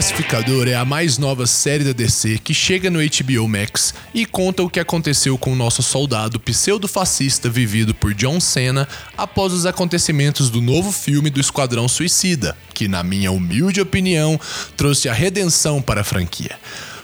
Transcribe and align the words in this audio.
Pacificador 0.00 0.66
é 0.66 0.74
a 0.74 0.82
mais 0.82 1.18
nova 1.18 1.46
série 1.46 1.84
da 1.84 1.92
DC 1.92 2.38
que 2.38 2.54
chega 2.54 2.88
no 2.88 3.00
HBO 3.00 3.46
Max 3.46 3.92
e 4.14 4.24
conta 4.24 4.62
o 4.62 4.70
que 4.70 4.80
aconteceu 4.80 5.36
com 5.36 5.52
o 5.52 5.54
nosso 5.54 5.82
soldado 5.82 6.40
pseudo-fascista 6.40 7.50
vivido 7.50 7.94
por 7.94 8.14
John 8.14 8.40
Cena 8.40 8.88
após 9.14 9.52
os 9.52 9.66
acontecimentos 9.66 10.48
do 10.48 10.62
novo 10.62 10.90
filme 10.90 11.28
do 11.28 11.38
Esquadrão 11.38 11.86
Suicida, 11.86 12.56
que, 12.72 12.88
na 12.88 13.02
minha 13.02 13.30
humilde 13.30 13.78
opinião, 13.78 14.40
trouxe 14.74 15.06
a 15.06 15.12
redenção 15.12 15.82
para 15.82 16.00
a 16.00 16.04
franquia. 16.04 16.58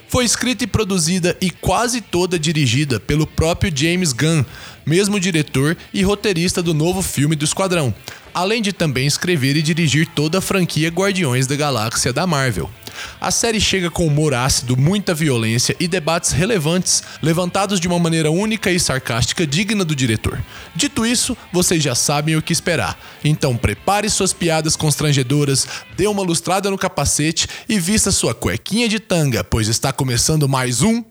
Foi 0.08 0.24
escrita 0.24 0.64
e 0.64 0.66
produzida 0.66 1.36
e 1.38 1.50
quase 1.50 2.00
toda 2.00 2.38
dirigida 2.38 2.98
pelo 2.98 3.26
próprio 3.26 3.70
James 3.76 4.14
Gunn, 4.14 4.42
mesmo 4.86 5.20
diretor 5.20 5.76
e 5.92 6.02
roteirista 6.02 6.62
do 6.62 6.72
novo 6.72 7.02
filme 7.02 7.36
do 7.36 7.44
Esquadrão, 7.44 7.94
além 8.36 8.60
de 8.60 8.70
também 8.70 9.06
escrever 9.06 9.56
e 9.56 9.62
dirigir 9.62 10.06
toda 10.06 10.36
a 10.36 10.42
franquia 10.42 10.90
Guardiões 10.90 11.46
da 11.46 11.56
Galáxia 11.56 12.12
da 12.12 12.26
Marvel. 12.26 12.68
A 13.18 13.30
série 13.30 13.58
chega 13.58 13.90
com 13.90 14.06
humor 14.06 14.34
ácido, 14.34 14.76
muita 14.76 15.14
violência 15.14 15.74
e 15.80 15.88
debates 15.88 16.32
relevantes, 16.32 17.02
levantados 17.22 17.80
de 17.80 17.88
uma 17.88 17.98
maneira 17.98 18.30
única 18.30 18.70
e 18.70 18.78
sarcástica 18.78 19.46
digna 19.46 19.86
do 19.86 19.96
diretor. 19.96 20.38
Dito 20.74 21.06
isso, 21.06 21.34
vocês 21.50 21.82
já 21.82 21.94
sabem 21.94 22.36
o 22.36 22.42
que 22.42 22.52
esperar. 22.52 22.98
Então 23.24 23.56
prepare 23.56 24.10
suas 24.10 24.34
piadas 24.34 24.76
constrangedoras, 24.76 25.66
dê 25.96 26.06
uma 26.06 26.22
lustrada 26.22 26.70
no 26.70 26.76
capacete 26.76 27.48
e 27.66 27.78
vista 27.78 28.12
sua 28.12 28.34
cuequinha 28.34 28.86
de 28.86 29.00
tanga, 29.00 29.42
pois 29.42 29.66
está 29.66 29.94
começando 29.94 30.46
mais 30.46 30.82
um 30.82 31.02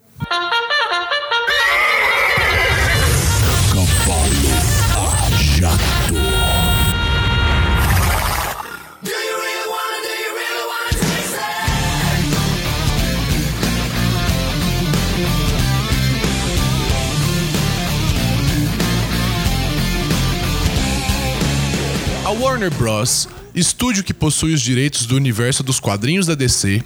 Warner 22.45 22.71
Bros., 22.75 23.27
estúdio 23.55 24.03
que 24.03 24.13
possui 24.13 24.53
os 24.53 24.61
direitos 24.61 25.07
do 25.07 25.15
universo 25.15 25.63
dos 25.63 25.79
quadrinhos 25.79 26.27
da 26.27 26.35
DC, 26.35 26.79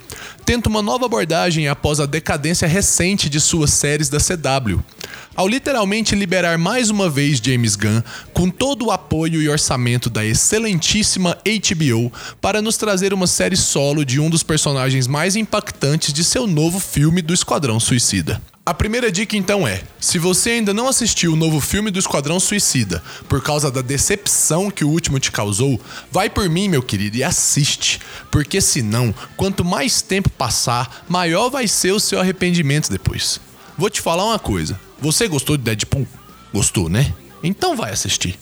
tenta 0.46 0.70
uma 0.70 0.82
nova 0.82 1.06
abordagem 1.06 1.68
após 1.68 2.00
a 2.00 2.06
decadência 2.06 2.66
recente 2.66 3.28
de 3.28 3.42
suas 3.42 3.74
séries 3.74 4.08
da 4.08 4.20
CW, 4.20 4.80
ao 5.36 5.50
literalmente 5.50 6.16
liberar 6.16 6.58
mais 6.58 6.90
uma 6.90 7.10
vez 7.10 7.42
James 7.44 7.76
Gunn 7.76 8.02
com 8.32 8.50
todo 8.50 8.86
o 8.86 8.92
apoio 8.92 9.42
e 9.42 9.50
orçamento 9.50 10.10
da 10.10 10.24
excelentíssima 10.24 11.38
HBO 11.46 12.10
para 12.40 12.62
nos 12.62 12.78
trazer 12.78 13.14
uma 13.14 13.28
série 13.28 13.58
solo 13.58 14.06
de 14.06 14.18
um 14.18 14.30
dos 14.30 14.44
personagens 14.44 15.08
mais 15.08 15.36
impactantes 15.36 16.14
de 16.14 16.24
seu 16.24 16.48
novo 16.48 16.80
filme 16.80 17.22
do 17.22 17.34
Esquadrão 17.34 17.82
Suicida. 17.82 18.42
A 18.70 18.74
primeira 18.76 19.12
dica 19.12 19.36
então 19.36 19.68
é: 19.68 19.82
se 20.00 20.20
você 20.20 20.52
ainda 20.52 20.76
não 20.76 20.88
assistiu 20.88 21.34
o 21.34 21.36
novo 21.36 21.60
filme 21.60 21.90
do 21.90 21.98
Esquadrão 21.98 22.40
Suicida 22.40 23.02
por 23.28 23.42
causa 23.42 23.72
da 23.72 23.82
decepção 23.82 24.70
que 24.70 24.86
o 24.86 24.90
último 24.90 25.20
te 25.20 25.32
causou, 25.32 25.82
vai 26.12 26.30
por 26.30 26.48
mim, 26.48 26.70
meu 26.70 26.84
querido, 26.84 27.18
e 27.18 27.24
assiste, 27.24 28.00
porque 28.30 28.62
senão, 28.62 29.12
quanto 29.36 29.66
mais 29.66 30.04
tempo 30.04 30.30
passar, 30.30 31.04
maior 31.10 31.50
vai 31.50 31.68
ser 31.68 31.94
o 31.94 32.00
seu 32.00 32.20
arrependimento 32.20 32.92
depois. 32.92 33.42
Vou 33.76 33.90
te 33.90 34.02
falar 34.02 34.24
uma 34.24 34.38
coisa: 34.38 34.80
você 35.02 35.28
gostou 35.28 35.58
de 35.58 35.64
Deadpool? 35.64 36.08
Gostou, 36.54 36.90
né? 36.90 37.12
Então 37.42 37.76
vai 37.76 37.92
assistir. 37.92 38.38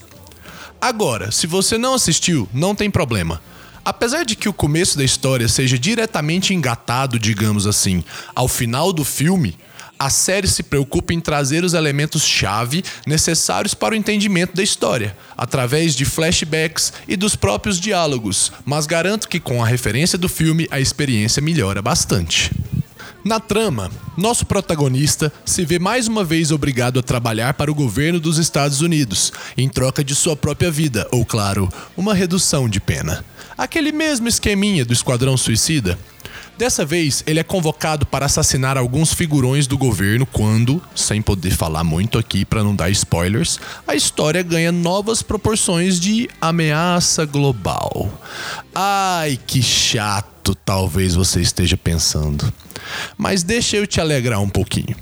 Agora, 0.81 1.31
se 1.31 1.47
você 1.47 1.77
não 1.77 1.93
assistiu, 1.93 2.49
não 2.53 2.75
tem 2.75 2.91
problema. 2.91 3.41
Apesar 3.85 4.25
de 4.25 4.35
que 4.35 4.49
o 4.49 4.53
começo 4.53 4.97
da 4.97 5.05
história 5.05 5.47
seja 5.47 5.79
diretamente 5.79 6.53
engatado, 6.53 7.17
digamos 7.17 7.65
assim, 7.65 8.03
ao 8.35 8.49
final 8.49 8.91
do 8.91 9.05
filme, 9.05 9.57
a 9.99 10.09
série 10.09 10.47
se 10.47 10.63
preocupa 10.63 11.13
em 11.13 11.19
trazer 11.19 11.63
os 11.63 11.73
elementos-chave 11.73 12.83
necessários 13.05 13.73
para 13.73 13.93
o 13.93 13.97
entendimento 13.97 14.55
da 14.55 14.63
história, 14.63 15.15
através 15.37 15.95
de 15.95 16.05
flashbacks 16.05 16.93
e 17.07 17.15
dos 17.15 17.35
próprios 17.35 17.79
diálogos, 17.79 18.51
mas 18.65 18.85
garanto 18.85 19.27
que 19.27 19.39
com 19.39 19.63
a 19.63 19.67
referência 19.67 20.17
do 20.17 20.29
filme 20.29 20.67
a 20.69 20.79
experiência 20.79 21.41
melhora 21.41 21.81
bastante. 21.81 22.51
Na 23.23 23.41
trama, 23.41 23.91
nosso 24.15 24.45
protagonista 24.45 25.33
se 25.43 25.65
vê 25.65 25.77
mais 25.77 26.07
uma 26.07 26.23
vez 26.23 26.49
obrigado 26.51 26.97
a 26.97 27.03
trabalhar 27.03 27.55
para 27.55 27.69
o 27.69 27.75
governo 27.75 28.21
dos 28.21 28.37
Estados 28.37 28.79
Unidos, 28.79 29.33
em 29.57 29.67
troca 29.67 30.01
de 30.01 30.15
sua 30.15 30.35
própria 30.35 30.71
vida, 30.71 31.05
ou, 31.11 31.25
claro, 31.25 31.67
uma 31.97 32.13
redução 32.13 32.69
de 32.69 32.79
pena. 32.79 33.25
Aquele 33.57 33.91
mesmo 33.91 34.27
esqueminha 34.27 34.85
do 34.85 34.93
Esquadrão 34.93 35.35
Suicida, 35.35 35.99
Dessa 36.57 36.83
vez, 36.83 37.23
ele 37.27 37.39
é 37.39 37.43
convocado 37.43 38.03
para 38.07 38.25
assassinar 38.25 38.77
alguns 38.77 39.13
figurões 39.13 39.67
do 39.67 39.77
governo 39.77 40.25
quando, 40.25 40.81
sem 40.95 41.21
poder 41.21 41.51
falar 41.51 41.83
muito 41.83 42.17
aqui 42.17 42.43
para 42.43 42.63
não 42.63 42.75
dar 42.75 42.89
spoilers, 42.89 43.59
a 43.87 43.95
história 43.95 44.41
ganha 44.41 44.71
novas 44.71 45.21
proporções 45.21 45.99
de 45.99 46.27
ameaça 46.41 47.25
global. 47.25 48.11
Ai, 48.73 49.39
que 49.45 49.61
chato, 49.61 50.55
talvez 50.55 51.13
você 51.13 51.41
esteja 51.41 51.77
pensando. 51.77 52.51
Mas 53.15 53.43
deixa 53.43 53.77
eu 53.77 53.85
te 53.85 54.01
alegrar 54.01 54.41
um 54.41 54.49
pouquinho. 54.49 54.95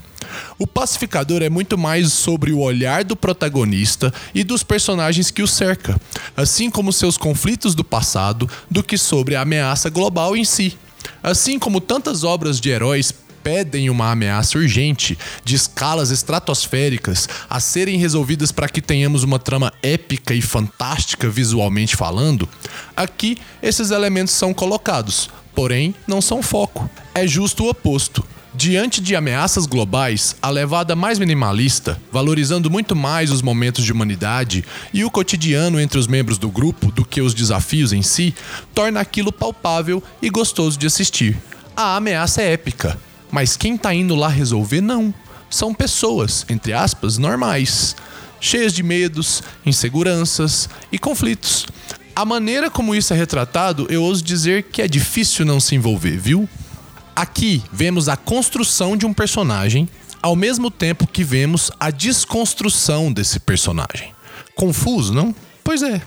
O 0.58 0.66
Pacificador 0.66 1.42
é 1.42 1.48
muito 1.48 1.78
mais 1.78 2.12
sobre 2.12 2.52
o 2.52 2.58
olhar 2.58 3.02
do 3.02 3.16
protagonista 3.16 4.12
e 4.34 4.44
dos 4.44 4.62
personagens 4.62 5.30
que 5.30 5.42
o 5.42 5.46
cerca, 5.46 5.98
assim 6.36 6.70
como 6.70 6.92
seus 6.92 7.16
conflitos 7.16 7.74
do 7.74 7.84
passado, 7.84 8.46
do 8.70 8.82
que 8.82 8.98
sobre 8.98 9.34
a 9.34 9.40
ameaça 9.40 9.88
global 9.88 10.36
em 10.36 10.44
si. 10.44 10.76
Assim 11.22 11.58
como 11.58 11.80
tantas 11.80 12.24
obras 12.24 12.60
de 12.60 12.70
heróis 12.70 13.12
pedem 13.46 13.88
uma 13.88 14.10
ameaça 14.10 14.58
urgente, 14.58 15.16
de 15.44 15.54
escalas 15.54 16.10
estratosféricas, 16.10 17.28
a 17.48 17.60
serem 17.60 17.96
resolvidas 17.96 18.50
para 18.50 18.68
que 18.68 18.82
tenhamos 18.82 19.22
uma 19.22 19.38
trama 19.38 19.72
épica 19.84 20.34
e 20.34 20.42
fantástica 20.42 21.28
visualmente 21.28 21.94
falando, 21.94 22.48
aqui 22.96 23.38
esses 23.62 23.92
elementos 23.92 24.34
são 24.34 24.52
colocados, 24.52 25.30
porém 25.54 25.94
não 26.08 26.20
são 26.20 26.42
foco. 26.42 26.90
É 27.14 27.24
justo 27.24 27.64
o 27.64 27.68
oposto. 27.68 28.26
Diante 28.56 29.02
de 29.02 29.14
ameaças 29.14 29.66
globais, 29.66 30.34
a 30.40 30.48
levada 30.48 30.96
mais 30.96 31.18
minimalista, 31.18 32.00
valorizando 32.10 32.70
muito 32.70 32.96
mais 32.96 33.30
os 33.30 33.42
momentos 33.42 33.84
de 33.84 33.92
humanidade 33.92 34.64
e 34.94 35.04
o 35.04 35.10
cotidiano 35.10 35.78
entre 35.78 35.98
os 35.98 36.06
membros 36.06 36.38
do 36.38 36.48
grupo 36.48 36.90
do 36.90 37.04
que 37.04 37.20
os 37.20 37.34
desafios 37.34 37.92
em 37.92 38.00
si, 38.00 38.34
torna 38.74 38.98
aquilo 38.98 39.30
palpável 39.30 40.02
e 40.22 40.30
gostoso 40.30 40.78
de 40.78 40.86
assistir. 40.86 41.36
A 41.76 41.96
ameaça 41.96 42.40
é 42.40 42.54
épica, 42.54 42.98
mas 43.30 43.58
quem 43.58 43.76
tá 43.76 43.92
indo 43.92 44.14
lá 44.14 44.28
resolver 44.28 44.80
não. 44.80 45.12
São 45.50 45.74
pessoas, 45.74 46.46
entre 46.48 46.72
aspas, 46.72 47.18
normais, 47.18 47.94
cheias 48.40 48.72
de 48.72 48.82
medos, 48.82 49.42
inseguranças 49.66 50.66
e 50.90 50.98
conflitos. 50.98 51.66
A 52.14 52.24
maneira 52.24 52.70
como 52.70 52.94
isso 52.94 53.12
é 53.12 53.16
retratado, 53.16 53.86
eu 53.90 54.02
ouso 54.02 54.24
dizer 54.24 54.62
que 54.62 54.80
é 54.80 54.88
difícil 54.88 55.44
não 55.44 55.60
se 55.60 55.74
envolver, 55.74 56.16
viu? 56.16 56.48
Aqui 57.16 57.62
vemos 57.72 58.10
a 58.10 58.16
construção 58.16 58.94
de 58.94 59.06
um 59.06 59.14
personagem, 59.14 59.88
ao 60.20 60.36
mesmo 60.36 60.70
tempo 60.70 61.06
que 61.06 61.24
vemos 61.24 61.70
a 61.80 61.90
desconstrução 61.90 63.10
desse 63.10 63.40
personagem. 63.40 64.14
Confuso, 64.54 65.14
não? 65.14 65.34
Pois 65.64 65.82
é. 65.82 66.02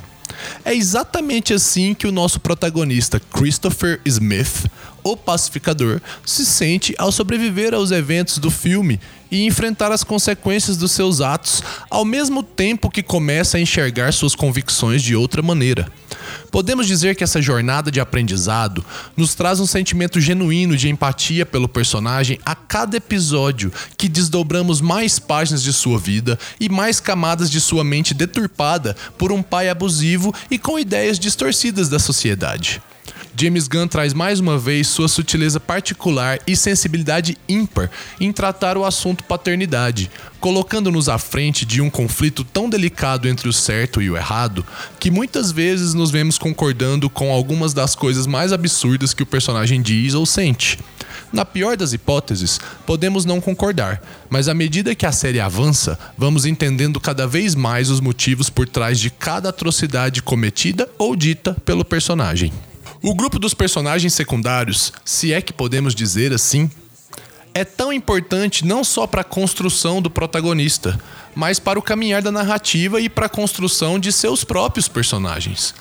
É 0.64 0.75
exatamente 0.75 1.52
assim 1.52 1.96
que 1.96 2.06
o 2.06 2.12
nosso 2.12 2.40
protagonista 2.40 3.19
Christopher 3.19 4.00
Smith, 4.06 4.68
o 5.04 5.16
pacificador, 5.16 6.02
se 6.26 6.46
sente 6.46 6.94
ao 6.98 7.12
sobreviver 7.12 7.74
aos 7.74 7.92
eventos 7.92 8.38
do 8.38 8.52
filme 8.52 9.00
e 9.32 9.46
enfrentar 9.46 9.92
as 9.92 10.04
consequências 10.04 10.78
dos 10.78 10.92
seus 10.92 11.22
atos, 11.22 11.62
ao 11.90 12.04
mesmo 12.04 12.42
tempo 12.42 12.90
que 12.90 13.04
começa 13.04 13.57
a 13.57 13.62
enxergar 13.62 14.12
suas 14.12 14.36
convicções 14.36 15.04
de 15.04 15.16
outra 15.16 15.42
maneira. 15.42 15.92
Podemos 16.51 16.88
dizer 16.88 17.16
que 17.16 17.24
essa 17.24 17.42
jornada 17.42 17.92
de 17.92 18.00
aprendizado 18.00 18.84
nos 19.16 19.36
traz 19.36 19.60
um 19.60 19.66
sentimento 19.66 20.19
genuíno 20.19 20.75
de 20.75 20.90
empatia 20.90 21.45
pelo 21.45 21.68
personagem 21.68 22.40
a 22.45 22.56
cada 22.56 22.98
episódio 22.98 23.72
que 23.98 24.10
desdobramos 24.10 24.81
mais 24.81 25.19
páginas 25.19 25.62
de 25.62 25.72
sua 25.72 26.00
vida 26.00 26.40
e 26.60 26.68
mais 26.68 27.00
camadas 27.00 27.50
de 27.52 27.62
sua 27.62 27.84
mente 27.84 28.13
deturpada 28.13 28.95
por 29.18 29.31
um 29.31 29.44
pai 29.44 29.69
abusivo 29.69 30.34
e 30.50 30.57
com 30.57 30.80
ideias 30.80 31.19
distorcidas 31.19 31.88
da 31.88 32.00
sociedade. 32.00 32.81
James 33.41 33.69
Gunn 33.69 33.88
traz 33.88 34.13
mais 34.13 34.41
uma 34.41 34.57
vez 34.59 34.89
sua 34.89 35.07
sutileza 35.07 35.62
particular 35.62 36.39
e 36.45 36.57
sensibilidade 36.57 37.38
ímpar 37.47 37.89
em 38.19 38.33
tratar 38.33 38.75
o 38.75 38.83
assunto 38.83 39.24
paternidade, 39.24 40.12
colocando-nos 40.41 41.07
à 41.07 41.18
frente 41.18 41.65
de 41.65 41.80
um 41.81 41.89
conflito 41.89 42.44
tão 42.44 42.69
delicado 42.69 43.30
entre 43.30 43.47
o 43.47 43.53
certo 43.53 44.01
e 44.01 44.09
o 44.09 44.18
errado 44.18 44.65
que 45.00 45.09
muitas 45.09 45.53
vezes 45.53 45.94
nos 45.94 46.12
vemos 46.12 46.38
concordando 46.38 47.09
com 47.09 47.31
algumas 47.31 47.74
das 47.74 47.95
coisas 47.95 48.27
mais 48.27 48.51
absurdas 48.51 49.13
que 49.13 49.24
o 49.24 49.25
personagem 49.25 49.81
diz 49.81 50.15
ou 50.15 50.25
sente. 50.25 50.77
Na 51.31 51.45
pior 51.45 51.77
das 51.77 51.94
hipóteses, 51.94 52.59
podemos 52.85 53.24
não 53.24 53.39
concordar, 53.39 54.01
mas 54.30 54.50
à 54.50 54.53
medida 54.53 54.94
que 54.94 55.06
a 55.06 55.13
série 55.13 55.39
avança, 55.39 55.97
vamos 56.18 56.45
entendendo 56.45 57.00
cada 57.00 57.25
vez 57.25 57.56
mais 57.56 57.89
os 57.89 58.01
motivos 58.01 58.50
por 58.50 58.68
trás 58.68 59.00
de 59.00 59.09
cada 59.09 59.47
atrocidade 59.47 60.21
cometida 60.21 60.89
ou 60.97 61.15
dita 61.15 61.53
pelo 61.63 61.85
personagem. 61.85 62.51
O 63.01 63.16
grupo 63.16 63.40
dos 63.40 63.54
personagens 63.54 64.13
secundários, 64.13 64.92
se 65.06 65.31
é 65.31 65.42
que 65.42 65.54
podemos 65.54 65.96
dizer 65.96 66.34
assim, 66.34 66.69
é 67.54 67.63
tão 67.63 67.94
importante 67.94 68.66
não 68.66 68.84
só 68.84 69.07
para 69.07 69.22
a 69.22 69.24
construção 69.24 70.01
do 70.01 70.10
protagonista, 70.10 71.00
mas 71.34 71.60
para 71.60 71.80
o 71.80 71.81
caminhar 71.81 72.22
da 72.22 72.31
narrativa 72.31 73.00
e 73.00 73.07
para 73.07 73.28
a 73.28 73.30
construção 73.30 73.98
de 73.98 74.12
seus 74.12 74.44
próprios 74.44 74.90
personagens. 74.90 75.74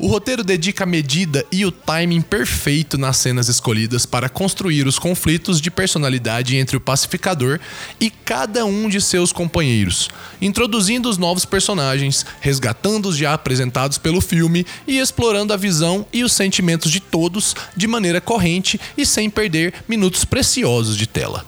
O 0.00 0.06
roteiro 0.06 0.44
dedica 0.44 0.84
a 0.84 0.86
medida 0.86 1.44
e 1.50 1.66
o 1.66 1.72
timing 1.72 2.20
perfeito 2.20 2.96
nas 2.96 3.16
cenas 3.16 3.48
escolhidas 3.48 4.06
para 4.06 4.28
construir 4.28 4.86
os 4.86 4.96
conflitos 4.96 5.60
de 5.60 5.72
personalidade 5.72 6.56
entre 6.56 6.76
o 6.76 6.80
pacificador 6.80 7.58
e 7.98 8.08
cada 8.08 8.64
um 8.64 8.88
de 8.88 9.00
seus 9.00 9.32
companheiros, 9.32 10.08
introduzindo 10.40 11.08
os 11.08 11.18
novos 11.18 11.44
personagens, 11.44 12.24
resgatando 12.40 13.08
os 13.08 13.16
já 13.16 13.34
apresentados 13.34 13.98
pelo 13.98 14.20
filme 14.20 14.64
e 14.86 15.00
explorando 15.00 15.52
a 15.52 15.56
visão 15.56 16.06
e 16.12 16.22
os 16.22 16.32
sentimentos 16.32 16.92
de 16.92 17.00
todos 17.00 17.56
de 17.76 17.88
maneira 17.88 18.20
corrente 18.20 18.80
e 18.96 19.04
sem 19.04 19.28
perder 19.28 19.74
minutos 19.88 20.24
preciosos 20.24 20.96
de 20.96 21.08
tela. 21.08 21.44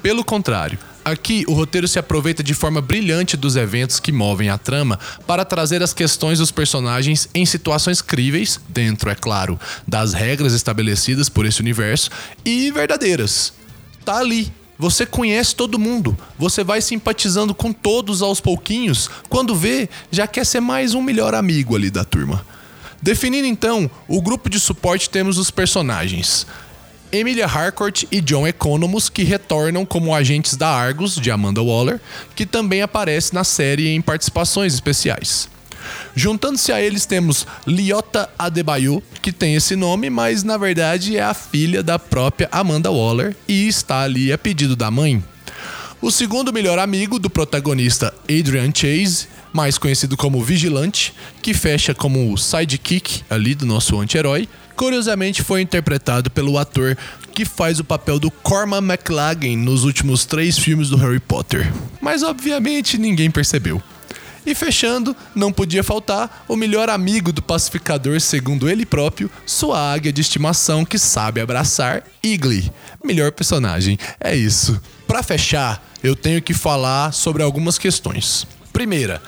Pelo 0.00 0.24
contrário, 0.24 0.78
Aqui, 1.04 1.44
o 1.48 1.54
roteiro 1.54 1.88
se 1.88 1.98
aproveita 1.98 2.42
de 2.42 2.52
forma 2.52 2.80
brilhante 2.80 3.36
dos 3.36 3.56
eventos 3.56 3.98
que 3.98 4.12
movem 4.12 4.50
a 4.50 4.58
trama 4.58 4.98
para 5.26 5.44
trazer 5.44 5.82
as 5.82 5.94
questões 5.94 6.38
dos 6.38 6.50
personagens 6.50 7.28
em 7.34 7.46
situações 7.46 8.02
críveis, 8.02 8.60
dentro, 8.68 9.08
é 9.08 9.14
claro, 9.14 9.58
das 9.88 10.12
regras 10.12 10.52
estabelecidas 10.52 11.28
por 11.28 11.46
esse 11.46 11.60
universo, 11.60 12.10
e 12.44 12.70
verdadeiras. 12.70 13.52
Tá 14.04 14.18
ali. 14.18 14.52
Você 14.78 15.04
conhece 15.04 15.54
todo 15.54 15.78
mundo, 15.78 16.16
você 16.38 16.64
vai 16.64 16.80
simpatizando 16.80 17.54
com 17.54 17.70
todos 17.70 18.22
aos 18.22 18.40
pouquinhos, 18.40 19.10
quando 19.28 19.54
vê, 19.54 19.90
já 20.10 20.26
quer 20.26 20.46
ser 20.46 20.60
mais 20.60 20.94
um 20.94 21.02
melhor 21.02 21.34
amigo 21.34 21.76
ali 21.76 21.90
da 21.90 22.02
turma. 22.02 22.46
Definindo 23.02 23.46
então 23.46 23.90
o 24.08 24.22
grupo 24.22 24.48
de 24.48 24.58
suporte, 24.58 25.10
temos 25.10 25.36
os 25.36 25.50
personagens. 25.50 26.46
Emilia 27.12 27.46
Harcourt 27.46 28.04
e 28.10 28.20
John 28.20 28.46
Economos, 28.46 29.08
que 29.08 29.22
retornam 29.22 29.84
como 29.84 30.14
agentes 30.14 30.56
da 30.56 30.68
Argus, 30.68 31.16
de 31.16 31.30
Amanda 31.30 31.62
Waller, 31.62 32.00
que 32.36 32.46
também 32.46 32.82
aparece 32.82 33.34
na 33.34 33.44
série 33.44 33.88
em 33.88 34.00
participações 34.00 34.74
especiais. 34.74 35.48
Juntando-se 36.14 36.72
a 36.72 36.80
eles 36.80 37.06
temos 37.06 37.46
Liota 37.66 38.28
Adebayo, 38.38 39.02
que 39.22 39.32
tem 39.32 39.54
esse 39.54 39.74
nome, 39.74 40.10
mas 40.10 40.42
na 40.42 40.56
verdade 40.56 41.16
é 41.16 41.22
a 41.22 41.34
filha 41.34 41.82
da 41.82 41.98
própria 41.98 42.48
Amanda 42.52 42.90
Waller 42.90 43.36
e 43.48 43.66
está 43.66 44.02
ali 44.02 44.32
a 44.32 44.38
pedido 44.38 44.76
da 44.76 44.90
mãe. 44.90 45.22
O 46.02 46.10
segundo 46.10 46.52
melhor 46.52 46.78
amigo 46.78 47.18
do 47.18 47.28
protagonista 47.28 48.14
Adrian 48.24 48.72
Chase, 48.74 49.28
mais 49.52 49.76
conhecido 49.76 50.16
como 50.16 50.42
Vigilante, 50.42 51.12
que 51.42 51.52
fecha 51.52 51.94
como 51.94 52.32
o 52.32 52.38
sidekick 52.38 53.22
ali 53.28 53.54
do 53.54 53.66
nosso 53.66 54.00
anti-herói, 54.00 54.48
curiosamente 54.80 55.42
foi 55.42 55.60
interpretado 55.60 56.30
pelo 56.30 56.56
ator 56.56 56.96
que 57.34 57.44
faz 57.44 57.78
o 57.78 57.84
papel 57.84 58.18
do 58.18 58.30
Cormac 58.30 58.82
McLaggen 58.82 59.54
nos 59.54 59.84
últimos 59.84 60.24
três 60.24 60.58
filmes 60.58 60.88
do 60.88 60.96
Harry 60.96 61.20
Potter. 61.20 61.70
Mas 62.00 62.22
obviamente 62.22 62.96
ninguém 62.96 63.30
percebeu. 63.30 63.82
E 64.46 64.54
fechando, 64.54 65.14
não 65.34 65.52
podia 65.52 65.84
faltar 65.84 66.46
o 66.48 66.56
melhor 66.56 66.88
amigo 66.88 67.30
do 67.30 67.42
pacificador, 67.42 68.18
segundo 68.22 68.70
ele 68.70 68.86
próprio, 68.86 69.30
sua 69.44 69.92
águia 69.92 70.10
de 70.10 70.22
estimação 70.22 70.82
que 70.82 70.98
sabe 70.98 71.42
abraçar, 71.42 72.02
Igli. 72.22 72.72
Melhor 73.04 73.32
personagem, 73.32 73.98
é 74.18 74.34
isso. 74.34 74.80
Para 75.06 75.22
fechar, 75.22 75.86
eu 76.02 76.16
tenho 76.16 76.40
que 76.40 76.54
falar 76.54 77.12
sobre 77.12 77.42
algumas 77.42 77.76
questões. 77.76 78.46
Primeira, 78.72 79.20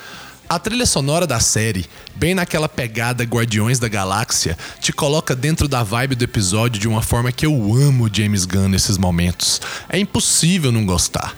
a 0.55 0.59
trilha 0.59 0.85
sonora 0.85 1.27
da 1.27 1.41
série, 1.41 1.87
bem 2.15 2.35
naquela 2.35 2.69
pegada 2.69 3.25
Guardiões 3.25 3.79
da 3.79 3.89
Galáxia, 3.89 4.59
te 4.81 4.93
coloca 4.93 5.35
dentro 5.35 5.67
da 5.67 5.83
vibe 5.83 6.15
do 6.15 6.25
episódio 6.25 6.79
de 6.79 6.87
uma 6.87 7.01
forma 7.01 7.33
que 7.33 7.47
eu 7.47 7.55
amo 7.75 8.11
James 8.13 8.45
Gunn 8.45 8.69
nesses 8.69 8.99
momentos. 8.99 9.63
É 9.89 9.99
impossível 9.99 10.71
não 10.71 10.85
gostar. 10.85 11.35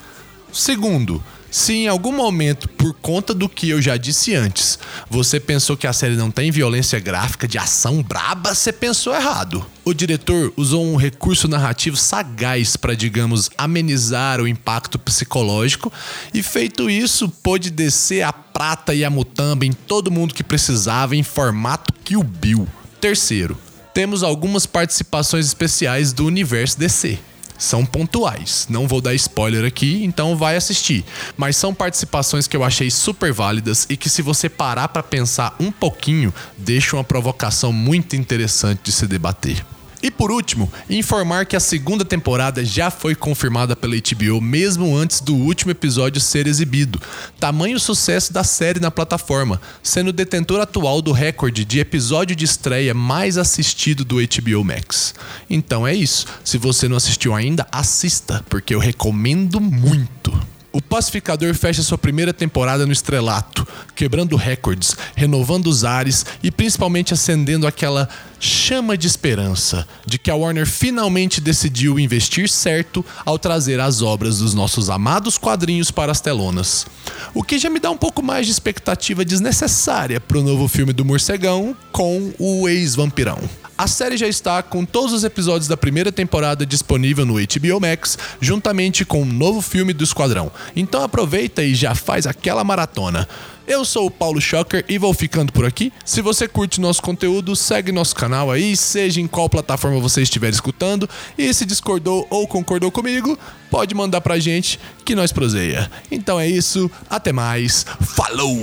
Segundo, 0.52 1.22
se 1.54 1.72
em 1.72 1.86
algum 1.86 2.10
momento, 2.10 2.68
por 2.68 2.92
conta 2.94 3.32
do 3.32 3.48
que 3.48 3.70
eu 3.70 3.80
já 3.80 3.96
disse 3.96 4.34
antes, 4.34 4.76
você 5.08 5.38
pensou 5.38 5.76
que 5.76 5.86
a 5.86 5.92
série 5.92 6.16
não 6.16 6.28
tem 6.28 6.50
violência 6.50 6.98
gráfica 6.98 7.46
de 7.46 7.56
ação 7.56 8.02
braba, 8.02 8.52
você 8.52 8.72
pensou 8.72 9.14
errado. 9.14 9.64
O 9.84 9.94
diretor 9.94 10.52
usou 10.56 10.84
um 10.84 10.96
recurso 10.96 11.46
narrativo 11.46 11.96
sagaz 11.96 12.76
para, 12.76 12.96
digamos, 12.96 13.50
amenizar 13.56 14.40
o 14.40 14.48
impacto 14.48 14.98
psicológico 14.98 15.92
e, 16.34 16.42
feito 16.42 16.90
isso, 16.90 17.28
pôde 17.28 17.70
descer 17.70 18.22
a 18.22 18.32
prata 18.32 18.92
e 18.92 19.04
a 19.04 19.08
mutamba 19.08 19.64
em 19.64 19.72
todo 19.72 20.10
mundo 20.10 20.34
que 20.34 20.42
precisava 20.42 21.14
em 21.14 21.22
formato 21.22 21.94
Kill 22.02 22.24
Bill. 22.24 22.66
Terceiro, 23.00 23.56
temos 23.94 24.24
algumas 24.24 24.66
participações 24.66 25.46
especiais 25.46 26.12
do 26.12 26.26
universo 26.26 26.80
DC 26.80 27.16
são 27.58 27.84
pontuais. 27.84 28.66
Não 28.68 28.88
vou 28.88 29.00
dar 29.00 29.14
spoiler 29.14 29.64
aqui, 29.64 30.04
então 30.04 30.36
vai 30.36 30.56
assistir. 30.56 31.04
Mas 31.36 31.56
são 31.56 31.74
participações 31.74 32.46
que 32.46 32.56
eu 32.56 32.64
achei 32.64 32.90
super 32.90 33.32
válidas 33.32 33.86
e 33.88 33.96
que 33.96 34.08
se 34.08 34.22
você 34.22 34.48
parar 34.48 34.88
para 34.88 35.02
pensar 35.02 35.54
um 35.58 35.70
pouquinho, 35.70 36.32
deixa 36.56 36.96
uma 36.96 37.04
provocação 37.04 37.72
muito 37.72 38.16
interessante 38.16 38.80
de 38.84 38.92
se 38.92 39.06
debater. 39.06 39.74
E 40.04 40.10
por 40.10 40.30
último, 40.30 40.70
informar 40.90 41.46
que 41.46 41.56
a 41.56 41.60
segunda 41.60 42.04
temporada 42.04 42.62
já 42.62 42.90
foi 42.90 43.14
confirmada 43.14 43.74
pela 43.74 43.94
HBO 43.96 44.38
mesmo 44.38 44.94
antes 44.94 45.18
do 45.18 45.34
último 45.34 45.70
episódio 45.70 46.20
ser 46.20 46.46
exibido. 46.46 47.00
Tamanho 47.40 47.80
sucesso 47.80 48.30
da 48.30 48.44
série 48.44 48.78
na 48.78 48.90
plataforma, 48.90 49.58
sendo 49.82 50.12
detentor 50.12 50.60
atual 50.60 51.00
do 51.00 51.10
recorde 51.10 51.64
de 51.64 51.80
episódio 51.80 52.36
de 52.36 52.44
estreia 52.44 52.92
mais 52.92 53.38
assistido 53.38 54.04
do 54.04 54.16
HBO 54.16 54.62
Max. 54.62 55.14
Então 55.48 55.86
é 55.86 55.94
isso. 55.94 56.26
Se 56.44 56.58
você 56.58 56.86
não 56.86 56.98
assistiu 56.98 57.34
ainda, 57.34 57.66
assista, 57.72 58.44
porque 58.50 58.74
eu 58.74 58.78
recomendo 58.78 59.58
muito. 59.58 60.53
O 60.75 60.82
Pacificador 60.82 61.55
fecha 61.55 61.85
sua 61.85 61.97
primeira 61.97 62.35
temporada 62.35 62.85
no 62.85 62.91
estrelato, 62.91 63.65
quebrando 63.94 64.35
recordes, 64.35 64.97
renovando 65.15 65.69
os 65.69 65.85
ares 65.85 66.26
e 66.43 66.50
principalmente 66.50 67.15
acendendo 67.15 67.65
aquela 67.65 68.09
chama 68.41 68.99
de 68.99 69.06
esperança 69.06 69.87
de 70.05 70.19
que 70.19 70.32
a 70.32 70.35
Warner 70.35 70.67
finalmente 70.67 71.41
decidiu 71.41 71.97
investir 71.97 72.49
certo 72.49 73.06
ao 73.25 73.38
trazer 73.38 73.79
as 73.79 74.03
obras 74.03 74.38
dos 74.38 74.53
nossos 74.53 74.91
amados 74.91 75.38
quadrinhos 75.38 75.93
para 75.93 76.11
as 76.11 76.21
telonas. 76.21 76.88
O 77.32 77.44
que 77.44 77.56
já 77.56 77.71
me 77.71 77.79
dá 77.79 77.93
um 77.93 77.97
pouco 77.97 78.21
mais 78.21 78.44
de 78.44 78.50
expectativa 78.50 79.25
desnecessária 79.25 80.19
para 80.19 80.38
o 80.38 80.43
novo 80.43 80.66
filme 80.66 80.93
do 80.93 81.04
Morcegão 81.04 81.76
com 81.93 82.33
o 82.37 82.69
ex-vampirão. 82.69 83.38
A 83.76 83.88
série 83.88 84.16
já 84.16 84.28
está 84.28 84.62
com 84.62 84.85
todos 84.85 85.12
os 85.12 85.25
episódios 85.25 85.66
da 85.66 85.76
primeira 85.76 86.12
temporada 86.12 86.64
disponível 86.64 87.26
no 87.26 87.35
HBO 87.35 87.81
Max, 87.81 88.16
juntamente 88.40 89.04
com 89.04 89.19
o 89.19 89.23
um 89.23 89.26
novo 89.26 89.61
filme 89.61 89.93
do 89.93 90.04
Esquadrão. 90.04 90.50
Então 90.76 91.02
aproveita 91.02 91.61
e 91.62 91.75
já 91.75 91.93
faz 91.93 92.25
aquela 92.25 92.62
maratona. 92.62 93.28
Eu 93.66 93.85
sou 93.85 94.07
o 94.07 94.11
Paulo 94.11 94.40
Schocker 94.40 94.85
e 94.88 94.97
vou 94.97 95.12
ficando 95.12 95.52
por 95.52 95.64
aqui. 95.64 95.93
Se 96.04 96.21
você 96.21 96.47
curte 96.47 96.81
nosso 96.81 97.02
conteúdo, 97.02 97.57
segue 97.57 97.90
nosso 97.90 98.14
canal 98.14 98.49
aí, 98.49 98.76
seja 98.76 99.21
em 99.21 99.26
qual 99.26 99.49
plataforma 99.49 99.99
você 99.99 100.23
estiver 100.23 100.50
escutando. 100.50 101.09
E 101.37 101.52
se 101.52 101.64
discordou 101.64 102.26
ou 102.31 102.47
concordou 102.47 102.93
comigo, 102.93 103.37
pode 103.71 103.93
mandar 103.93 104.21
pra 104.21 104.38
gente 104.38 104.78
que 105.04 105.16
nós 105.16 105.33
proseia. 105.33 105.90
Então 106.12 106.38
é 106.38 106.47
isso, 106.47 106.88
até 107.11 107.33
mais, 107.33 107.85
falou! 108.00 108.57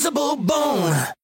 Invisible 0.00 0.36
bone. 0.36 1.19